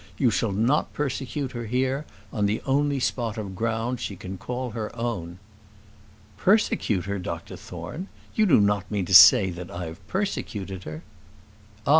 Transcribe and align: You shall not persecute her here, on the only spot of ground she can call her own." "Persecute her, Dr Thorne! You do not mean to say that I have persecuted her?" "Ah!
You 0.17 0.31
shall 0.31 0.51
not 0.51 0.93
persecute 0.93 1.51
her 1.51 1.67
here, 1.67 2.07
on 2.33 2.47
the 2.47 2.63
only 2.65 2.99
spot 2.99 3.37
of 3.37 3.53
ground 3.55 3.99
she 3.99 4.15
can 4.15 4.35
call 4.39 4.71
her 4.71 4.89
own." 4.95 5.37
"Persecute 6.37 7.05
her, 7.05 7.19
Dr 7.19 7.55
Thorne! 7.55 8.07
You 8.33 8.47
do 8.47 8.59
not 8.59 8.89
mean 8.89 9.05
to 9.05 9.13
say 9.13 9.51
that 9.51 9.69
I 9.69 9.85
have 9.85 10.07
persecuted 10.07 10.85
her?" 10.85 11.03
"Ah! 11.85 11.89